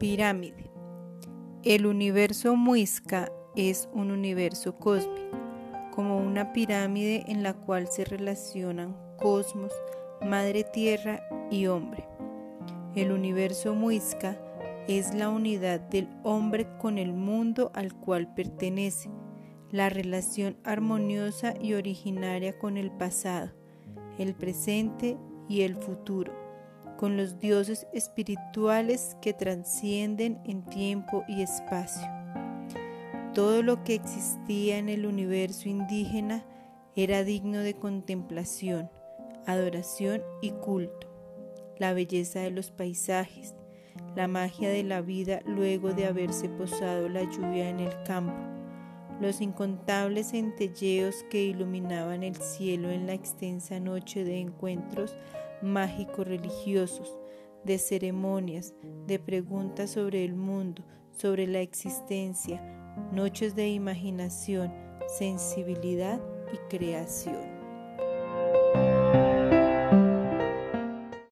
Pirámide. 0.00 0.70
El 1.62 1.84
universo 1.84 2.56
muisca 2.56 3.30
es 3.54 3.86
un 3.92 4.10
universo 4.10 4.76
cósmico, 4.76 5.36
como 5.94 6.16
una 6.16 6.54
pirámide 6.54 7.24
en 7.28 7.42
la 7.42 7.52
cual 7.52 7.86
se 7.86 8.06
relacionan 8.06 8.96
cosmos, 9.18 9.74
madre 10.26 10.64
tierra 10.64 11.20
y 11.50 11.66
hombre. 11.66 12.08
El 12.94 13.12
universo 13.12 13.74
muisca 13.74 14.40
es 14.88 15.12
la 15.12 15.28
unidad 15.28 15.80
del 15.80 16.08
hombre 16.22 16.66
con 16.78 16.96
el 16.96 17.12
mundo 17.12 17.70
al 17.74 17.92
cual 17.92 18.32
pertenece, 18.32 19.10
la 19.70 19.90
relación 19.90 20.56
armoniosa 20.64 21.52
y 21.60 21.74
originaria 21.74 22.58
con 22.58 22.78
el 22.78 22.90
pasado, 22.90 23.50
el 24.18 24.34
presente 24.34 25.18
y 25.46 25.60
el 25.60 25.76
futuro 25.76 26.49
con 27.00 27.16
los 27.16 27.38
dioses 27.38 27.86
espirituales 27.94 29.16
que 29.22 29.32
trascienden 29.32 30.38
en 30.44 30.62
tiempo 30.66 31.24
y 31.26 31.40
espacio. 31.40 32.06
Todo 33.32 33.62
lo 33.62 33.82
que 33.84 33.94
existía 33.94 34.76
en 34.76 34.90
el 34.90 35.06
universo 35.06 35.70
indígena 35.70 36.44
era 36.94 37.24
digno 37.24 37.60
de 37.60 37.72
contemplación, 37.72 38.90
adoración 39.46 40.20
y 40.42 40.50
culto. 40.50 41.08
La 41.78 41.94
belleza 41.94 42.40
de 42.40 42.50
los 42.50 42.70
paisajes, 42.70 43.54
la 44.14 44.28
magia 44.28 44.68
de 44.68 44.82
la 44.82 45.00
vida 45.00 45.40
luego 45.46 45.94
de 45.94 46.04
haberse 46.04 46.50
posado 46.50 47.08
la 47.08 47.22
lluvia 47.22 47.70
en 47.70 47.80
el 47.80 48.02
campo, 48.02 48.44
los 49.22 49.40
incontables 49.40 50.32
centelleos 50.32 51.24
que 51.30 51.44
iluminaban 51.44 52.22
el 52.22 52.36
cielo 52.36 52.90
en 52.90 53.06
la 53.06 53.14
extensa 53.14 53.80
noche 53.80 54.22
de 54.22 54.38
encuentros 54.38 55.16
mágicos 55.62 56.26
religiosos, 56.26 57.18
de 57.64 57.78
ceremonias, 57.78 58.74
de 59.06 59.18
preguntas 59.18 59.90
sobre 59.90 60.24
el 60.24 60.34
mundo, 60.34 60.82
sobre 61.10 61.46
la 61.46 61.60
existencia, 61.60 62.62
noches 63.12 63.54
de 63.54 63.68
imaginación, 63.68 64.72
sensibilidad 65.18 66.20
y 66.52 66.56
creación. 66.74 67.59